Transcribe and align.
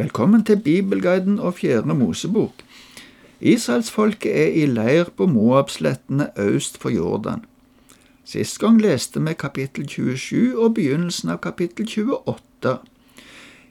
Velkommen 0.00 0.44
til 0.44 0.56
Bibelguiden 0.56 1.38
og 1.38 1.54
Fjerne 1.54 1.94
Mosebok. 1.94 2.52
Israelsfolket 3.40 4.32
er 4.42 4.46
i 4.46 4.66
leir 4.66 5.10
på 5.16 5.26
Moabslettene 5.26 6.30
øst 6.38 6.78
for 6.78 6.88
Jordan. 6.88 7.44
Sist 8.24 8.58
gang 8.58 8.80
leste 8.80 9.20
vi 9.20 9.32
kapittel 9.32 9.88
27 9.88 10.56
og 10.62 10.74
begynnelsen 10.74 11.28
av 11.28 11.42
kapittel 11.44 11.84
28. 11.84 12.78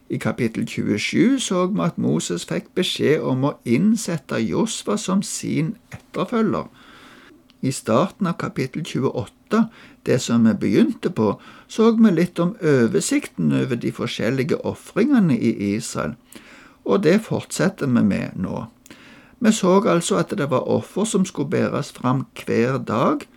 I 0.10 0.18
kapittel 0.18 0.68
27 0.68 1.40
så 1.40 1.66
vi 1.66 1.82
at 1.88 1.98
Moses 1.98 2.46
fikk 2.46 2.70
beskjed 2.78 3.26
om 3.26 3.50
å 3.50 3.56
innsette 3.66 4.38
Josva 4.38 5.00
som 5.02 5.26
sin 5.26 5.74
etterfølger. 5.90 6.70
I 7.62 7.72
starten 7.72 8.28
av 8.28 8.38
kapittel 8.40 8.86
28, 8.86 9.66
det 10.04 10.20
som 10.24 10.46
vi 10.48 10.54
begynte 10.54 11.10
på, 11.12 11.34
så 11.68 11.92
vi 11.92 12.12
litt 12.12 12.40
om 12.40 12.56
oversikten 12.62 13.52
over 13.52 13.76
de 13.76 13.92
forskjellige 13.92 14.62
ofringene 14.64 15.36
i 15.36 15.52
Israel, 15.76 16.16
og 16.86 17.04
det 17.04 17.20
fortsetter 17.28 17.92
vi 17.92 18.04
med 18.04 18.38
nå. 18.40 18.68
Vi 19.40 19.52
så 19.56 19.80
altså 19.88 20.20
at 20.20 20.32
det 20.38 20.50
var 20.52 20.68
offer 20.68 21.06
som 21.06 21.26
skulle 21.26 21.52
bæres 21.52 21.92
fram 21.92 22.26
hver 22.46 22.78
dag. 22.78 23.28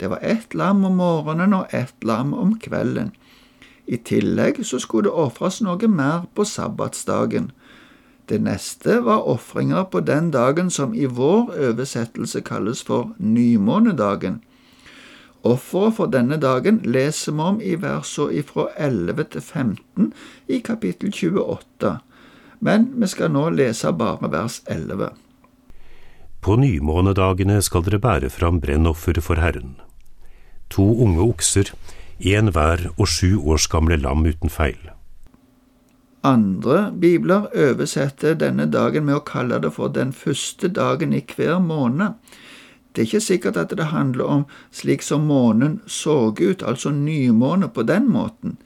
Det 0.00 0.08
var 0.08 0.20
ett 0.22 0.54
lam 0.54 0.84
om 0.84 0.96
morgenen 0.96 1.52
og 1.52 1.72
ett 1.72 2.04
lam 2.04 2.32
om 2.34 2.58
kvelden. 2.58 3.10
I 3.86 3.96
tillegg 3.96 4.62
så 4.64 4.78
skulle 4.78 5.08
det 5.08 5.16
ofres 5.18 5.60
noe 5.60 5.88
mer 5.88 6.24
på 6.34 6.44
sabbatsdagen. 6.44 7.50
Det 8.30 8.38
neste 8.38 9.00
var 9.02 9.26
ofringer 9.26 9.88
på 9.90 10.00
den 10.06 10.30
dagen 10.30 10.68
som 10.70 10.94
i 10.94 11.06
vår 11.06 11.48
oversettelse 11.70 12.44
kalles 12.46 12.82
for 12.86 13.10
nymånedagen. 13.18 14.36
Offeret 15.42 15.96
for 15.96 16.12
denne 16.12 16.36
dagen 16.36 16.78
leser 16.84 17.32
vi 17.32 17.42
om 17.42 17.58
i 17.64 17.72
versene 17.80 18.44
fra 18.46 18.68
11 18.76 19.24
til 19.32 19.42
15 19.42 20.12
i 20.46 20.60
kapittel 20.60 21.10
28, 21.10 21.96
men 22.60 22.86
vi 23.00 23.08
skal 23.10 23.34
nå 23.34 23.48
lese 23.56 23.90
bare 23.92 24.30
vers 24.30 24.60
11. 24.68 25.10
På 26.40 26.56
nymånedagene 26.60 27.58
skal 27.66 27.82
dere 27.88 27.98
bære 27.98 28.30
fram 28.30 28.60
brennoffer 28.60 29.18
for 29.20 29.42
Herren. 29.42 29.74
To 30.70 30.86
unge 31.02 31.24
okser, 31.24 31.74
én 32.20 32.52
hver 32.54 32.86
og 32.96 33.08
sju 33.08 33.40
års 33.42 33.66
gamle 33.66 33.96
lam 33.96 34.22
uten 34.28 34.52
feil. 34.52 34.99
Andre 36.22 36.92
bibler 37.00 37.46
oversetter 37.56 38.34
denne 38.36 38.66
dagen 38.68 39.06
med 39.06 39.16
å 39.16 39.24
kalle 39.24 39.56
det 39.64 39.70
for 39.72 39.88
den 39.88 40.12
første 40.12 40.68
dagen 40.68 41.14
i 41.16 41.22
hver 41.24 41.62
måned. 41.64 42.18
Det 42.92 43.02
er 43.02 43.06
ikke 43.06 43.20
sikkert 43.24 43.56
at 43.56 43.72
det 43.78 43.86
handler 43.94 44.24
om 44.24 44.42
slik 44.74 45.02
som 45.02 45.24
månen 45.30 45.78
så 45.86 46.34
ut, 46.40 46.62
altså 46.62 46.90
nymåne 46.90 47.70
på 47.72 47.86
den 47.88 48.10
måten. 48.12 48.58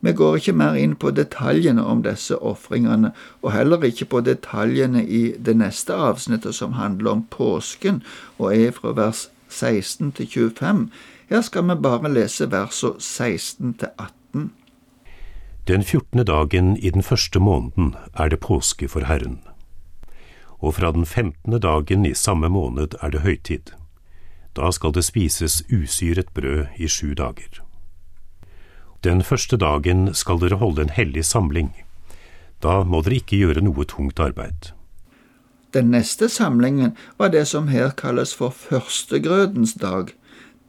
Vi 0.00 0.12
går 0.12 0.36
ikke 0.36 0.54
mer 0.54 0.74
inn 0.78 0.94
på 0.96 1.10
detaljene 1.10 1.84
om 1.84 2.02
disse 2.02 2.36
ofringene, 2.38 3.10
og 3.42 3.52
heller 3.52 3.84
ikke 3.84 4.06
på 4.06 4.20
detaljene 4.24 5.02
i 5.04 5.34
det 5.36 5.56
neste 5.58 5.92
avsnittet 5.94 6.54
som 6.54 6.78
handler 6.78 7.10
om 7.10 7.24
påsken, 7.30 8.02
og 8.38 8.54
er 8.54 8.70
fra 8.70 8.94
vers 8.96 9.26
16 9.48 10.12
til 10.12 10.26
25. 10.26 10.86
Her 11.28 11.42
skal 11.42 11.68
vi 11.68 11.82
bare 11.82 12.12
lese 12.14 12.48
versene 12.50 13.00
16 13.00 13.74
til 13.82 13.90
18. 13.98 14.17
Den 15.68 15.84
fjortende 15.84 16.24
dagen 16.24 16.76
i 16.76 16.90
den 16.90 17.02
første 17.02 17.40
måneden 17.40 17.94
er 18.16 18.28
det 18.32 18.40
påske 18.40 18.88
for 18.88 19.04
Herren. 19.04 19.42
Og 20.64 20.74
fra 20.74 20.92
den 20.92 21.04
femtende 21.06 21.58
dagen 21.60 22.06
i 22.06 22.14
samme 22.14 22.48
måned 22.48 22.96
er 23.02 23.10
det 23.10 23.20
høytid. 23.20 23.74
Da 24.56 24.70
skal 24.72 24.94
det 24.96 25.04
spises 25.04 25.62
usyret 25.68 26.32
brød 26.34 26.72
i 26.76 26.88
sju 26.88 27.12
dager. 27.14 27.60
Den 29.04 29.20
første 29.22 29.56
dagen 29.56 30.14
skal 30.14 30.40
dere 30.40 30.56
holde 30.56 30.82
en 30.82 30.94
hellig 30.96 31.24
samling. 31.24 31.74
Da 32.62 32.82
må 32.82 33.02
dere 33.04 33.20
ikke 33.20 33.36
gjøre 33.36 33.60
noe 33.60 33.84
tungt 33.84 34.18
arbeid. 34.20 34.72
Den 35.76 35.92
neste 35.92 36.30
samlingen 36.32 36.96
var 37.18 37.28
det 37.28 37.44
som 37.48 37.68
her 37.68 37.90
kalles 37.90 38.32
for 38.34 38.50
førstegrødens 38.50 39.76
dag. 39.76 40.16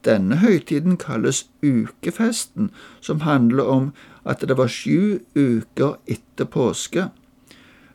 Denne 0.06 0.40
høytiden 0.40 0.98
kalles 0.98 1.50
ukefesten, 1.64 2.70
som 3.02 3.22
handler 3.22 3.68
om 3.68 3.94
at 4.24 4.44
det 4.48 4.56
var 4.58 4.72
sju 4.72 5.20
uker 5.36 5.98
etter 6.08 6.48
påske. 6.48 7.10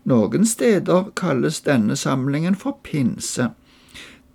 Noen 0.05 0.45
steder 0.45 1.09
kalles 1.17 1.63
denne 1.65 1.97
samlingen 1.97 2.57
for 2.61 2.77
pinse. 2.85 3.55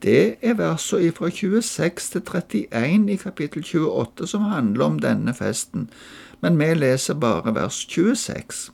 Det 0.02 0.40
er 0.42 0.56
versene 0.58 1.12
fra 1.14 1.30
26 1.30 2.10
til 2.16 2.24
31 2.24 3.12
i 3.14 3.18
kapittel 3.20 3.64
28 3.68 4.28
som 4.32 4.48
handler 4.50 4.86
om 4.86 5.00
denne 5.04 5.36
festen, 5.36 5.90
men 6.42 6.58
vi 6.58 6.72
leser 6.74 7.20
bare 7.20 7.54
vers 7.54 7.84
26. 7.86 8.70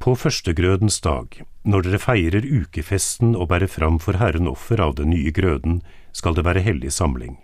På 0.00 0.14
førstegrødens 0.18 1.00
dag, 1.00 1.44
når 1.64 1.84
dere 1.86 2.00
feirer 2.00 2.44
ukefesten 2.44 3.36
og 3.36 3.48
bærer 3.52 3.70
fram 3.70 4.00
for 4.00 4.18
Herren 4.20 4.48
offer 4.50 4.80
av 4.80 4.96
den 4.98 5.12
nye 5.14 5.32
grøden, 5.32 5.82
skal 6.14 6.36
det 6.38 6.46
være 6.46 6.62
hellig 6.64 6.92
samling. 6.94 7.36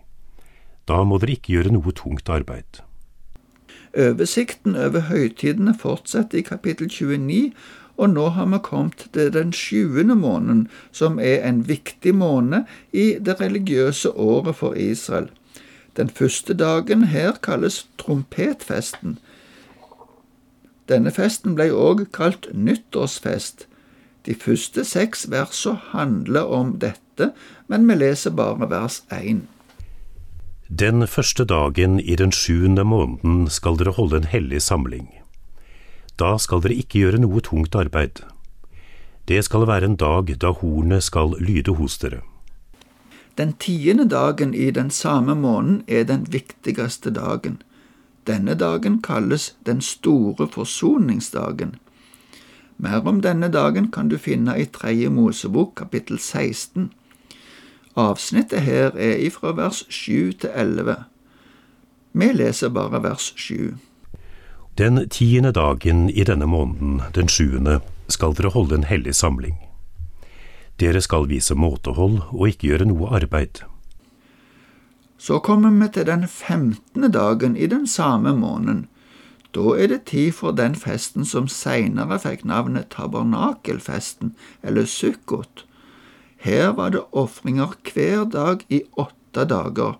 Da 0.88 1.02
må 1.04 1.18
dere 1.20 1.36
ikke 1.36 1.58
gjøre 1.58 1.74
noe 1.74 1.92
tungt 1.96 2.30
arbeid. 2.32 2.80
Oversikten 3.98 4.76
over 4.78 5.08
høytidene 5.10 5.74
fortsetter 5.78 6.38
i 6.38 6.46
kapittel 6.46 6.88
29, 6.88 7.50
og 8.00 8.10
nå 8.14 8.28
har 8.32 8.46
vi 8.48 8.60
kommet 8.64 9.08
til 9.12 9.32
den 9.34 9.50
sjuende 9.52 10.14
måneden, 10.16 10.68
som 10.92 11.18
er 11.18 11.42
en 11.48 11.64
viktig 11.68 12.14
måned 12.14 12.70
i 12.92 13.18
det 13.18 13.40
religiøse 13.40 14.14
året 14.14 14.56
for 14.56 14.78
Israel. 14.78 15.28
Den 15.96 16.08
første 16.08 16.54
dagen 16.54 17.04
her 17.04 17.32
kalles 17.42 17.88
trompetfesten. 17.98 19.18
Denne 20.88 21.10
festen 21.10 21.54
ble 21.58 21.72
også 21.74 22.06
kalt 22.14 22.48
nyttårsfest. 22.54 23.66
De 24.26 24.34
første 24.34 24.84
seks 24.84 25.26
versene 25.30 25.78
handler 25.90 26.46
om 26.46 26.78
dette, 26.78 27.09
men 27.68 27.86
vi 27.88 27.96
leser 28.00 28.34
bare 28.36 28.70
vers 28.70 29.02
én. 29.10 29.46
Den 30.70 31.06
første 31.06 31.44
dagen 31.44 32.00
i 32.00 32.16
den 32.16 32.32
sjuende 32.32 32.84
måneden 32.84 33.48
skal 33.50 33.78
dere 33.78 33.96
holde 33.96 34.20
en 34.20 34.28
hellig 34.30 34.62
samling. 34.62 35.08
Da 36.20 36.36
skal 36.38 36.62
dere 36.62 36.76
ikke 36.78 37.00
gjøre 37.00 37.22
noe 37.24 37.40
tungt 37.42 37.74
arbeid. 37.74 38.22
Det 39.28 39.44
skal 39.44 39.66
være 39.66 39.90
en 39.90 39.96
dag 39.96 40.30
da 40.42 40.52
hornet 40.60 41.02
skal 41.06 41.34
lyde 41.38 41.74
hos 41.78 41.98
dere. 41.98 42.20
Den 43.38 43.52
tiende 43.52 44.08
dagen 44.08 44.54
i 44.54 44.70
den 44.70 44.90
samme 44.90 45.34
måneden 45.34 45.82
er 45.88 46.04
den 46.04 46.26
viktigste 46.32 47.10
dagen. 47.10 47.62
Denne 48.26 48.54
dagen 48.54 49.02
kalles 49.02 49.56
den 49.66 49.80
store 49.80 50.48
forsoningsdagen. 50.48 51.76
Mer 52.76 53.06
om 53.08 53.20
denne 53.20 53.48
dagen 53.48 53.90
kan 53.90 54.08
du 54.08 54.18
finne 54.18 54.58
i 54.60 54.64
Tredje 54.64 55.08
Mosebok 55.10 55.74
kapittel 55.76 56.18
16. 56.18 56.92
Avsnittet 57.96 58.60
her 58.60 58.90
er 58.94 59.16
ifra 59.26 59.52
vers 59.52 59.84
7 59.88 60.32
til 60.40 60.50
11. 60.54 60.96
Vi 62.12 62.32
leser 62.32 62.68
bare 62.68 63.02
vers 63.02 63.32
7. 63.36 63.76
Den 64.78 65.08
tiende 65.08 65.52
dagen 65.52 66.10
i 66.10 66.24
denne 66.24 66.46
måneden, 66.46 67.02
den 67.14 67.28
sjuende, 67.28 67.80
skal 68.08 68.34
dere 68.34 68.50
holde 68.54 68.74
en 68.74 68.84
hellig 68.84 69.14
samling. 69.14 69.58
Dere 70.80 71.00
skal 71.00 71.28
vise 71.28 71.54
måtehold 71.54 72.22
og 72.30 72.46
ikke 72.48 72.70
gjøre 72.70 72.86
noe 72.88 73.10
arbeid. 73.18 73.62
Så 75.18 75.38
kommer 75.44 75.70
vi 75.70 75.90
til 75.92 76.06
den 76.06 76.28
femtende 76.28 77.10
dagen 77.12 77.56
i 77.56 77.66
den 77.66 77.86
samme 77.86 78.32
måneden. 78.36 78.86
Da 79.54 79.74
er 79.76 79.86
det 79.86 80.04
tid 80.06 80.32
for 80.32 80.54
den 80.56 80.74
festen 80.74 81.24
som 81.24 81.48
seinere 81.48 82.18
fikk 82.22 82.44
navnet 82.46 82.94
tabernakelfesten, 82.94 84.36
eller 84.62 84.86
sukkot. 84.86 85.66
Her 86.40 86.72
var 86.72 86.90
det 86.94 87.02
ofringer 87.12 87.74
hver 87.92 88.24
dag 88.24 88.64
i 88.68 88.82
åtte 88.96 89.44
dager. 89.44 89.98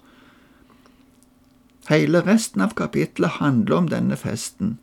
Hele 1.88 2.22
resten 2.24 2.62
av 2.64 2.72
kapittelet 2.78 3.40
handler 3.40 3.76
om 3.76 3.88
denne 3.90 4.16
festen. 4.16 4.78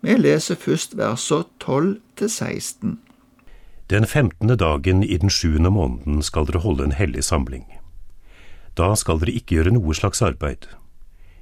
Vi 0.00 0.16
leser 0.18 0.58
først 0.58 0.96
versene 0.98 1.46
12 1.62 1.98
til 2.16 2.30
16. 2.30 2.98
Den 3.90 4.06
femtende 4.06 4.56
dagen 4.56 5.02
i 5.02 5.16
den 5.16 5.30
sjuende 5.30 5.70
måneden 5.70 6.22
skal 6.22 6.48
dere 6.48 6.64
holde 6.64 6.88
en 6.88 6.96
hellig 6.96 7.22
samling. 7.24 7.66
Da 8.74 8.94
skal 8.98 9.20
dere 9.22 9.36
ikke 9.38 9.60
gjøre 9.60 9.76
noe 9.76 9.94
slags 9.94 10.22
arbeid. 10.22 10.66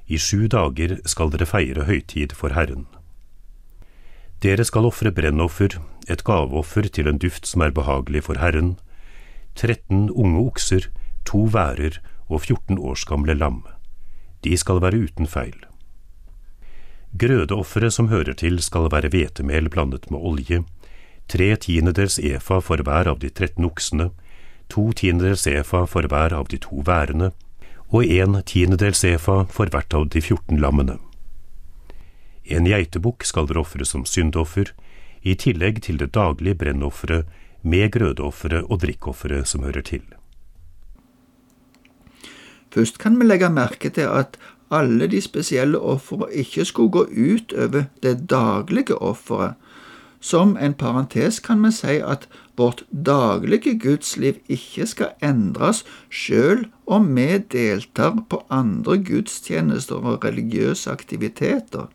I 0.07 0.21
sju 0.21 0.45
dager 0.53 0.99
skal 1.09 1.33
dere 1.33 1.49
feire 1.49 1.89
høytid 1.89 2.37
for 2.37 2.53
Herren. 2.53 2.85
Dere 4.45 4.65
skal 4.69 4.85
ofre 4.85 5.09
brennoffer, 5.15 5.79
et 6.05 6.25
gaveoffer 6.25 6.85
til 6.93 7.09
en 7.09 7.19
duft 7.19 7.49
som 7.49 7.65
er 7.65 7.73
behagelig 7.73 8.27
for 8.27 8.37
Herren, 8.37 8.75
13 9.55 10.11
unge 10.11 10.41
okser, 10.47 10.89
to 11.25 11.47
værer 11.53 12.01
og 12.29 12.41
14 12.41 12.79
års 12.79 13.05
gamle 13.05 13.35
lam. 13.35 13.63
De 14.45 14.57
skal 14.57 14.81
være 14.83 15.07
uten 15.07 15.27
feil. 15.27 15.57
Grødeofferet 17.19 17.93
som 17.95 18.09
hører 18.09 18.35
til 18.35 18.59
skal 18.63 18.91
være 18.91 19.09
hvetemel 19.09 19.71
blandet 19.71 20.11
med 20.11 20.19
olje, 20.19 20.65
tre 21.29 21.55
tiendedels 21.57 22.19
efa 22.19 22.59
for 22.61 22.83
hver 22.83 23.09
av 23.09 23.21
de 23.23 23.31
13 23.31 23.65
oksene, 23.65 24.11
to 24.69 24.91
tiendedels 24.93 25.47
efa 25.47 25.85
for 25.87 26.09
hver 26.11 26.35
av 26.35 26.51
de 26.51 26.59
to 26.59 26.83
værene, 26.85 27.31
og 27.95 28.05
en 28.05 28.41
tiendedels 28.43 29.05
efa 29.05 29.45
for 29.47 29.71
hvert 29.71 29.95
av 29.95 30.09
de 30.11 30.21
14 30.21 30.59
lammene. 30.59 30.99
En 32.45 32.67
geitebukk 32.67 33.25
skal 33.25 33.47
dere 33.49 33.63
ofre 33.63 33.87
som 33.87 34.05
syndoffer, 34.05 34.75
i 35.23 35.37
tillegg 35.39 35.81
til 35.87 35.97
det 36.03 36.11
daglige 36.13 36.59
brennofferet 36.61 37.31
med 37.65 37.91
grødofferet 37.93 38.69
og 38.69 38.81
drikkofferet 38.85 39.49
som 39.49 39.65
hører 39.65 39.83
til. 39.83 40.05
Først 42.75 42.99
kan 42.99 43.17
vi 43.21 43.25
legge 43.25 43.49
merke 43.51 43.91
til 43.91 44.11
at 44.11 44.39
alle 44.71 45.07
de 45.07 45.21
spesielle 45.21 45.79
ofrene 45.79 46.27
ikke 46.33 46.65
skulle 46.65 46.91
gå 46.91 47.05
ut 47.05 47.53
over 47.53 47.85
det 48.03 48.31
daglige 48.31 48.99
offeret. 48.99 49.55
Som 50.21 50.57
en 50.57 50.75
parentes 50.75 51.39
kan 51.41 51.65
vi 51.65 51.71
si 51.73 51.99
at 52.01 52.29
vårt 52.57 52.85
daglige 53.07 53.79
gudsliv 53.79 54.35
ikke 54.49 54.87
skal 54.87 55.09
endres 55.23 55.85
selv 56.11 56.65
om 56.87 57.17
vi 57.17 57.39
deltar 57.53 58.17
på 58.31 58.43
andre 58.51 58.99
gudstjenester 59.05 59.95
og 59.95 60.25
religiøse 60.25 60.91
aktiviteter. 60.91 61.87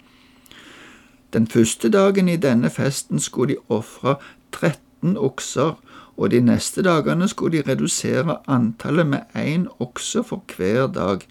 Den 1.34 1.48
første 1.48 1.90
dagen 1.90 2.30
i 2.30 2.38
denne 2.38 2.70
festen 2.70 3.20
skulle 3.20 3.54
de 3.54 3.60
ofre 3.70 4.16
13 4.52 4.89
okser, 5.04 5.78
og 6.18 6.32
de 6.32 6.42
neste 6.44 6.84
dagene 6.84 7.28
skulle 7.28 7.58
de 7.58 7.72
redusere 7.72 8.38
antallet 8.48 9.08
med 9.08 9.20
én 9.36 9.68
okse 9.80 10.24
for 10.24 10.44
hver 10.58 10.88
dag, 10.88 11.24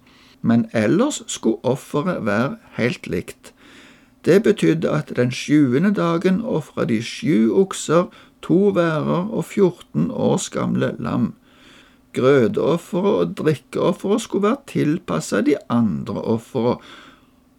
men 0.43 0.69
ellers 0.73 1.23
skulle 1.27 1.61
offeret 1.63 2.25
være 2.27 2.57
helt 2.79 3.07
likt. 3.07 3.53
Det 4.25 4.43
betydde 4.43 4.91
at 4.91 5.13
den 5.17 5.31
sjuende 5.31 5.95
dagen 5.95 6.41
ofra 6.45 6.85
de 6.85 7.03
sju 7.03 7.53
okser, 7.55 8.09
to 8.43 8.71
værer 8.75 9.29
og 9.31 9.45
14 9.45 10.11
års 10.11 10.49
gamle 10.51 10.95
lam. 10.99 11.35
Grødeofferet 12.13 13.15
og 13.15 13.37
drikkeofferet 13.37 14.21
skulle 14.21 14.49
være 14.49 14.65
tilpassa 14.67 15.41
de 15.41 15.57
andre 15.69 16.23
ofrene, 16.23 16.77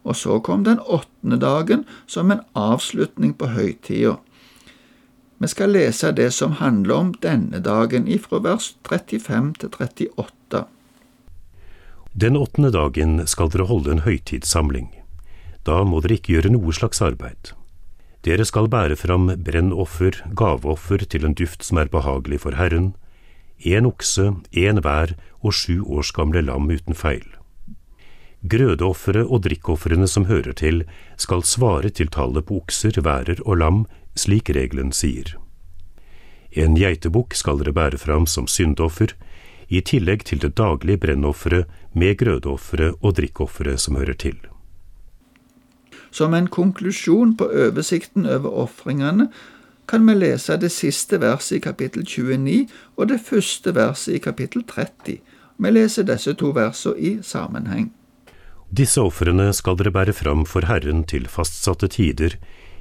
og 0.04 0.16
så 0.16 0.38
kom 0.38 0.64
den 0.64 0.80
åttende 0.80 1.38
dagen 1.40 1.84
som 2.06 2.30
en 2.30 2.40
avslutning 2.54 3.36
på 3.38 3.46
høytida. 3.46 4.16
Vi 5.40 5.48
skal 5.48 5.72
lese 5.72 6.10
det 6.12 6.34
som 6.36 6.58
handler 6.58 6.94
om 6.94 7.12
denne 7.24 7.62
dagen, 7.64 8.04
ifra 8.04 8.42
vers 8.44 8.74
35 8.84 9.54
til 9.62 9.70
38. 9.72 10.66
Den 12.12 12.36
åttende 12.36 12.68
dagen 12.74 13.14
skal 13.24 13.48
dere 13.48 13.64
holde 13.70 13.94
en 13.94 14.02
høytidssamling. 14.04 14.90
Da 15.64 15.80
må 15.88 16.02
dere 16.04 16.18
ikke 16.18 16.34
gjøre 16.34 16.52
noe 16.52 16.76
slags 16.76 17.00
arbeid. 17.00 17.54
Dere 18.20 18.44
skal 18.44 18.68
bære 18.68 19.00
fram 19.00 19.30
brennoffer, 19.40 20.20
gaveoffer 20.36 21.06
til 21.08 21.24
en 21.24 21.38
duft 21.38 21.64
som 21.64 21.80
er 21.80 21.88
behagelig 21.88 22.42
for 22.44 22.60
Herren, 22.60 22.92
en 23.64 23.88
okse, 23.88 24.34
en 24.52 24.84
hver 24.84 25.16
og 25.40 25.56
sju 25.56 25.80
års 25.88 26.12
gamle 26.12 26.44
lam 26.44 26.68
uten 26.68 26.92
feil. 26.92 27.24
Grødeofferet 28.40 29.28
og 29.28 29.42
drikkofrene 29.44 30.08
som 30.08 30.24
hører 30.24 30.56
til, 30.56 30.84
skal 31.20 31.44
svare 31.44 31.90
til 31.92 32.08
tallet 32.08 32.46
på 32.48 32.62
okser, 32.62 32.96
værer 33.04 33.42
og 33.44 33.60
lam, 33.60 33.82
slik 34.16 34.48
regelen 34.56 34.94
sier. 34.96 35.36
En 36.50 36.74
geitebukk 36.74 37.36
skal 37.36 37.60
dere 37.60 37.74
bære 37.76 38.00
fram 38.00 38.26
som 38.26 38.48
syndoffer, 38.48 39.12
i 39.68 39.80
tillegg 39.86 40.24
til 40.26 40.40
det 40.42 40.56
daglige 40.58 40.98
brennofferet 40.98 41.68
med 41.94 42.16
grødeofferet 42.18 42.96
og 43.00 43.14
drikkofferet 43.16 43.80
som 43.80 44.00
hører 44.00 44.18
til. 44.18 44.40
Som 46.10 46.34
en 46.34 46.48
konklusjon 46.50 47.36
på 47.36 47.46
oversikten 47.46 48.26
over 48.26 48.50
ofringene 48.64 49.28
kan 49.86 50.06
vi 50.06 50.14
lese 50.14 50.56
det 50.56 50.72
siste 50.72 51.20
verset 51.20 51.56
i 51.56 51.62
kapittel 51.62 52.02
29 52.02 52.66
og 52.96 53.08
det 53.08 53.20
første 53.20 53.74
verset 53.74 54.14
i 54.14 54.18
kapittel 54.18 54.64
30. 54.66 55.20
Vi 55.58 55.70
leser 55.70 56.02
disse 56.02 56.34
to 56.34 56.50
versene 56.56 56.98
i 56.98 57.18
sammenheng. 57.22 57.92
Disse 58.70 59.02
ofrene 59.02 59.48
skal 59.56 59.74
dere 59.80 59.90
bære 59.90 60.14
fram 60.14 60.44
for 60.46 60.68
Herren 60.70 61.02
til 61.10 61.26
fastsatte 61.26 61.88
tider, 61.90 62.36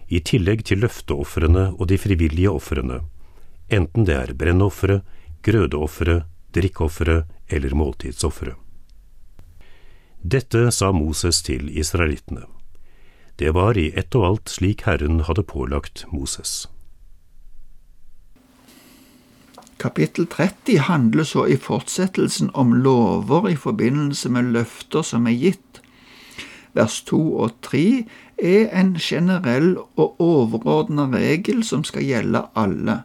i 0.09 0.21
tillegg 0.21 0.63
til 0.69 0.83
løfteofrene 0.83 1.71
og 1.77 1.89
de 1.89 1.97
frivillige 1.97 2.49
ofrene, 2.49 3.01
enten 3.73 4.05
det 4.05 4.15
er 4.15 4.33
brennofre, 4.37 5.01
grødeofre, 5.45 6.23
drikkeofferet 6.53 7.29
eller 7.49 7.73
måltidsofre. 7.77 8.55
Dette 10.21 10.69
sa 10.75 10.91
Moses 10.91 11.41
til 11.45 11.69
israelittene. 11.69 12.45
Det 13.39 13.53
var 13.55 13.77
i 13.77 13.89
ett 13.97 14.13
og 14.19 14.25
alt 14.29 14.51
slik 14.51 14.83
Herren 14.85 15.23
hadde 15.25 15.45
pålagt 15.47 16.03
Moses. 16.11 16.67
Kapittel 19.79 20.27
30 20.27 20.81
handler 20.89 21.23
så 21.23 21.45
i 21.47 21.55
fortsettelsen 21.55 22.49
om 22.53 22.73
lover 22.83 23.47
i 23.49 23.55
forbindelse 23.55 24.29
med 24.29 24.51
løfter 24.57 25.05
som 25.07 25.29
er 25.29 25.37
gitt 25.39 25.78
vers 26.77 27.01
2 27.09 27.19
og 27.43 27.53
3, 27.65 27.83
er 28.39 28.69
en 28.79 28.95
generell 28.99 29.75
og 29.97 30.19
overordna 30.23 31.07
regel 31.11 31.63
som 31.63 31.83
skal 31.83 32.05
gjelde 32.07 32.45
alle. 32.55 33.01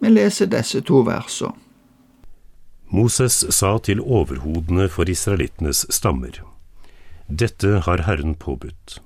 Vi 0.00 0.12
leser 0.12 0.50
disse 0.52 0.80
to 0.80 1.02
versene. 1.06 1.56
Moses 2.86 3.42
sa 3.50 3.78
til 3.82 3.98
overhodene 4.00 4.86
for 4.88 5.10
israelittenes 5.10 5.82
stammer. 5.90 6.38
Dette 7.26 7.80
har 7.82 8.04
Herren 8.06 8.36
påbudt. 8.38 9.00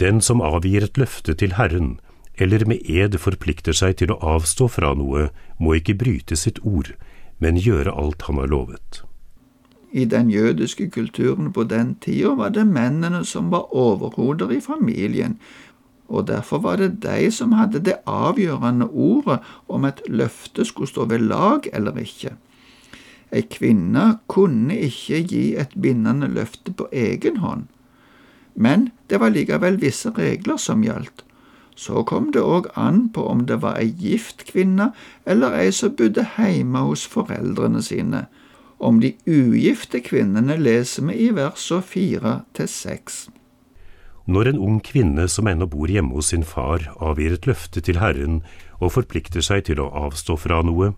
Den 0.00 0.22
som 0.24 0.40
avgir 0.40 0.86
et 0.86 0.96
løfte 0.98 1.34
til 1.34 1.54
Herren, 1.58 1.98
eller 2.40 2.64
med 2.66 2.80
ed 2.88 3.18
forplikter 3.20 3.76
seg 3.76 4.00
til 4.00 4.14
å 4.14 4.18
avstå 4.34 4.70
fra 4.72 4.94
noe, 4.96 5.28
må 5.60 5.76
ikke 5.78 5.98
bryte 6.00 6.36
sitt 6.36 6.58
ord, 6.64 6.94
men 7.38 7.60
gjøre 7.60 7.92
alt 7.92 8.24
han 8.26 8.40
har 8.40 8.50
lovet. 8.50 9.04
I 9.94 10.04
den 10.10 10.30
jødiske 10.30 10.88
kulturen 10.90 11.52
på 11.52 11.62
den 11.70 11.94
tida 12.02 12.32
var 12.34 12.50
det 12.50 12.66
mennene 12.66 13.20
som 13.24 13.52
var 13.52 13.70
overhoder 13.70 14.50
i 14.50 14.60
familien, 14.60 15.38
og 16.08 16.26
derfor 16.26 16.58
var 16.58 16.76
det 16.76 17.02
de 17.02 17.30
som 17.30 17.54
hadde 17.54 17.78
det 17.78 18.00
avgjørende 18.06 18.88
ordet 18.90 19.38
om 19.68 19.86
et 19.86 20.02
løfte 20.08 20.64
skulle 20.64 20.90
stå 20.90 21.06
ved 21.12 21.22
lag 21.30 21.70
eller 21.72 21.94
ikke. 22.02 22.34
Ei 23.32 23.46
kvinne 23.50 24.18
kunne 24.26 24.74
ikke 24.78 25.22
gi 25.30 25.44
et 25.62 25.78
bindende 25.80 26.26
løfte 26.26 26.74
på 26.74 26.88
egen 26.92 27.36
hånd, 27.36 27.64
men 28.54 28.90
det 29.10 29.20
var 29.22 29.30
likevel 29.30 29.78
visse 29.80 30.10
regler 30.18 30.58
som 30.58 30.82
gjaldt. 30.82 31.24
Så 31.76 32.02
kom 32.06 32.32
det 32.34 32.42
òg 32.42 32.66
an 32.78 33.08
på 33.14 33.22
om 33.30 33.46
det 33.46 33.62
var 33.62 33.78
ei 33.78 33.94
gift 33.98 34.44
kvinne 34.50 34.90
eller 35.26 35.54
ei 35.58 35.70
som 35.70 35.94
bodde 35.94 36.26
hjemme 36.34 36.82
hos 36.82 37.06
foreldrene 37.06 37.82
sine 37.82 38.26
om 38.84 39.00
de 39.00 39.14
ugifte 39.26 40.00
kvinnene 40.04 40.58
leser 40.60 41.08
vi 41.08 41.16
i 41.26 41.30
versene 41.34 41.84
fire 41.84 42.34
til 42.56 42.68
seks. 42.70 43.24
Når 44.24 44.50
en 44.50 44.60
ung 44.66 44.78
kvinne 44.80 45.26
som 45.28 45.48
ennå 45.48 45.68
bor 45.68 45.90
hjemme 45.90 46.16
hos 46.16 46.30
sin 46.32 46.46
far, 46.48 46.86
avgir 46.96 47.34
et 47.36 47.48
løfte 47.48 47.82
til 47.84 48.00
Herren 48.00 48.40
og 48.80 48.94
forplikter 48.96 49.44
seg 49.44 49.66
til 49.68 49.82
å 49.84 49.90
avstå 50.06 50.38
fra 50.40 50.62
noe, 50.64 50.94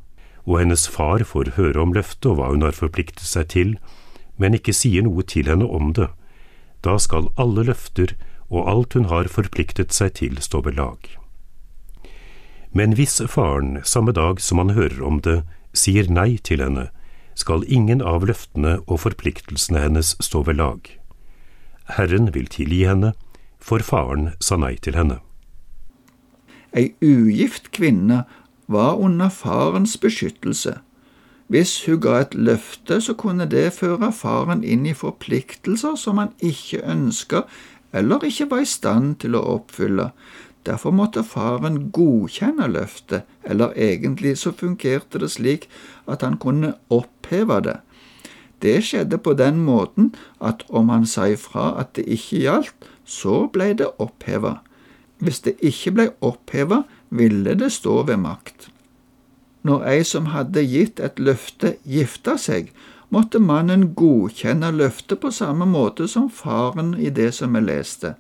og 0.47 0.61
hennes 0.61 0.87
far 0.87 1.25
får 1.27 1.57
høre 1.57 1.83
om 1.83 1.95
løftet 1.95 2.29
og 2.31 2.39
hva 2.39 2.53
hun 2.53 2.63
har 2.63 2.77
forpliktet 2.79 3.27
seg 3.27 3.51
til, 3.51 3.75
men 4.39 4.55
ikke 4.55 4.75
sier 4.77 5.03
noe 5.03 5.27
til 5.27 5.51
henne 5.51 5.67
om 5.67 5.91
det, 5.97 6.07
da 6.87 6.99
skal 7.03 7.33
alle 7.41 7.67
løfter 7.67 8.15
og 8.47 8.69
alt 8.71 8.95
hun 8.95 9.09
har 9.11 9.27
forpliktet 9.33 9.95
seg 9.95 10.15
til, 10.21 10.39
stå 10.39 10.63
ved 10.63 10.79
lag. 10.79 11.01
Men 12.71 12.95
hvis 12.95 13.19
faren, 13.33 13.81
samme 13.83 14.13
dag 14.13 14.41
som 14.41 14.61
han 14.63 14.77
hører 14.77 15.03
om 15.03 15.19
det, 15.25 15.41
sier 15.75 16.07
nei 16.13 16.37
til 16.39 16.63
henne, 16.63 16.91
skal 17.37 17.65
ingen 17.69 18.01
av 18.03 18.25
løftene 18.27 18.79
og 18.87 19.05
forpliktelsene 19.05 19.83
hennes 19.85 20.15
stå 20.25 20.43
ved 20.49 20.59
lag. 20.59 20.81
Herren 21.97 22.33
vil 22.35 22.49
tilgi 22.51 22.83
henne, 22.89 23.13
for 23.61 23.85
faren 23.85 24.33
sa 24.41 24.59
nei 24.59 24.75
til 24.83 24.97
henne. 24.99 25.21
Ei 26.77 26.93
ugift 27.05 27.71
kvinne 27.77 28.25
var 28.67 28.99
under 28.99 29.31
farens 29.31 29.97
beskyttelse. 30.01 30.79
Hvis 31.47 31.85
hun 31.87 32.01
ga 32.03 32.21
et 32.25 32.35
løfte, 32.35 32.99
så 33.01 33.15
kunne 33.15 33.47
det 33.47 33.77
føre 33.79 34.11
faren 34.13 34.65
inn 34.67 34.87
i 34.87 34.97
forpliktelser 34.97 35.95
som 36.01 36.19
han 36.19 36.35
ikke 36.43 36.83
ønska 36.83 37.45
eller 37.97 38.25
ikke 38.27 38.51
var 38.51 38.65
i 38.65 38.69
stand 38.69 39.15
til 39.23 39.37
å 39.39 39.45
oppfylle. 39.55 40.11
Derfor 40.67 40.91
måtte 40.91 41.23
faren 41.23 41.91
godkjenne 41.95 42.67
løftet, 42.67 43.23
eller 43.45 43.75
egentlig 43.77 44.39
så 44.39 44.51
fungerte 44.53 45.21
det 45.23 45.31
slik 45.31 45.69
at 46.11 46.23
han 46.27 46.39
kunne 46.43 46.75
oppheve 46.91 47.61
det. 47.63 47.77
Det 48.63 48.81
skjedde 48.85 49.19
på 49.19 49.37
den 49.39 49.61
måten 49.63 50.15
at 50.41 50.65
om 50.69 50.89
han 50.89 51.07
sa 51.07 51.29
ifra 51.31 51.75
at 51.81 51.95
det 51.97 52.07
ikke 52.09 52.41
gjaldt, 52.43 52.89
så 53.05 53.47
ble 53.53 53.73
det 53.79 53.93
oppheva. 54.03 54.57
Hvis 55.19 55.41
det 55.45 55.55
ikke 55.63 55.93
ble 55.93 56.09
oppheva, 56.21 56.83
ville 57.11 57.55
det 57.55 57.71
stå 57.73 58.03
ved 58.09 58.17
makt. 58.17 58.69
Når 59.63 59.85
ei 59.91 60.03
som 60.05 60.31
hadde 60.31 60.63
gitt 60.67 61.01
et 61.01 61.19
løfte, 61.19 61.77
gifta 61.85 62.37
seg, 62.39 62.73
måtte 63.11 63.39
mannen 63.39 63.93
godkjenne 63.95 64.73
løftet 64.75 65.21
på 65.23 65.31
samme 65.31 65.67
måte 65.67 66.09
som 66.11 66.31
faren 66.31 66.95
i 66.99 67.11
det 67.11 67.33
som 67.35 67.55
vi 67.55 67.63
leste. 67.63 68.15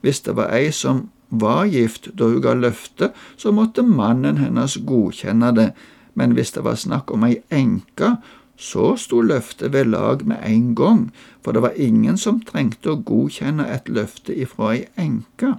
Hvis 0.00 0.20
det 0.26 0.36
var 0.36 0.52
ei 0.54 0.70
som 0.72 1.08
var 1.28 1.66
gift 1.68 2.08
da 2.16 2.30
hun 2.32 2.42
ga 2.42 2.54
løfte, 2.56 3.12
så 3.36 3.52
måtte 3.52 3.84
mannen 3.84 4.40
hennes 4.40 4.78
godkjenne 4.88 5.52
det, 5.56 5.70
men 6.14 6.34
hvis 6.34 6.52
det 6.56 6.64
var 6.64 6.78
snakk 6.80 7.12
om 7.14 7.26
ei 7.28 7.38
enke, 7.54 8.16
så 8.58 8.96
sto 8.98 9.20
løftet 9.22 9.72
ved 9.72 9.92
lag 9.92 10.24
med 10.26 10.42
en 10.42 10.74
gang, 10.74 11.04
for 11.44 11.54
det 11.54 11.62
var 11.62 11.78
ingen 11.78 12.18
som 12.18 12.40
trengte 12.42 12.90
å 12.90 12.98
godkjenne 13.06 13.68
et 13.70 13.88
løfte 13.88 14.34
ifra 14.34 14.72
ei 14.74 14.86
enke. 14.98 15.54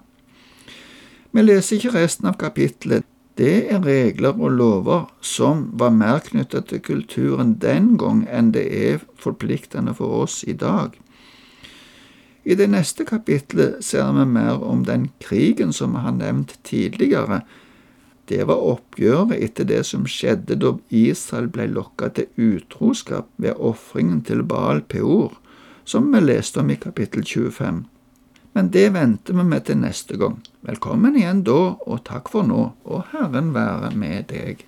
Vi 1.32 1.46
leser 1.46 1.78
ikke 1.78 1.96
resten 1.96 2.28
av 2.28 2.40
kapittelet. 2.42 3.06
Det 3.40 3.70
er 3.72 3.86
regler 3.86 4.36
og 4.36 4.52
lover 4.52 5.06
som 5.24 5.70
var 5.80 5.94
mer 5.96 6.20
knyttet 6.26 6.74
til 6.74 6.82
kulturen 6.84 7.54
den 7.62 7.94
gang 8.02 8.26
enn 8.28 8.50
det 8.52 8.66
er 8.68 9.06
forpliktende 9.16 9.94
for 9.96 10.26
oss 10.26 10.42
i 10.44 10.58
dag. 10.60 10.98
I 12.50 12.56
det 12.58 12.66
neste 12.74 13.06
kapitlet 13.06 13.84
ser 13.86 14.08
vi 14.16 14.24
mer 14.26 14.64
om 14.66 14.80
den 14.86 15.12
krigen 15.22 15.74
som 15.74 15.94
vi 15.94 16.02
har 16.02 16.16
nevnt 16.18 16.56
tidligere. 16.66 17.44
Det 18.26 18.42
var 18.50 18.64
oppgjøret 18.72 19.36
etter 19.38 19.68
det 19.70 19.84
som 19.86 20.08
skjedde 20.10 20.58
da 20.58 20.72
Israel 20.90 21.52
ble 21.54 21.68
lokka 21.70 22.10
til 22.18 22.32
utroskap 22.42 23.30
ved 23.38 23.54
ofringen 23.58 24.24
til 24.26 24.42
Baal 24.42 24.82
Peor, 24.82 25.38
som 25.86 26.10
vi 26.14 26.24
leste 26.24 26.64
om 26.64 26.74
i 26.74 26.80
kapittel 26.82 27.22
25. 27.22 27.84
Men 28.58 28.74
det 28.74 28.88
venter 28.98 29.38
vi 29.38 29.46
med 29.46 29.68
til 29.70 29.78
neste 29.84 30.18
gang. 30.18 30.42
Velkommen 30.66 31.22
igjen 31.22 31.46
da, 31.46 31.60
og 31.86 32.02
takk 32.10 32.34
for 32.34 32.50
nå, 32.50 32.72
og 32.82 33.06
Herren 33.14 33.54
være 33.54 33.94
med 33.94 34.26
deg. 34.34 34.66